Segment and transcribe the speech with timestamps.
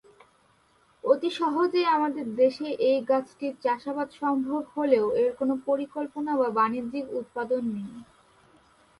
[1.03, 7.61] অতি সহজেই আমাদের দেশে এই গাছটির চাষাবাদ সম্ভব হলেও এর কোন পরিকল্পনা বা বাণিজ্যিক উৎপাদন
[7.75, 7.91] নেই।